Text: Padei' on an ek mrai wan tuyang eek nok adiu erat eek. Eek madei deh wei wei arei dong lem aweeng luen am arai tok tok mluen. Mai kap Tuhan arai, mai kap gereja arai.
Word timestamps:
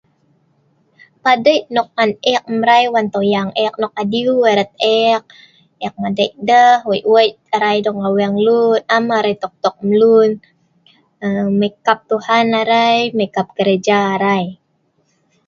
Padei' 1.23 1.65
on 1.79 1.87
an 2.01 2.11
ek 2.33 2.43
mrai 2.59 2.85
wan 2.93 3.07
tuyang 3.13 3.49
eek 3.63 3.73
nok 3.81 3.93
adiu 4.01 4.33
erat 4.51 4.71
eek. 5.03 5.23
Eek 5.83 5.95
madei 6.01 6.31
deh 6.47 6.79
wei 6.89 7.03
wei 7.13 7.29
arei 7.55 7.79
dong 7.85 7.97
lem 8.01 8.07
aweeng 8.09 8.37
luen 8.45 8.81
am 8.95 9.05
arai 9.17 9.35
tok 9.41 9.53
tok 9.63 9.77
mluen. 9.89 10.31
Mai 11.59 11.71
kap 11.85 11.99
Tuhan 12.09 12.47
arai, 12.61 12.99
mai 13.17 13.29
kap 13.35 13.47
gereja 13.57 13.97
arai. 14.15 14.45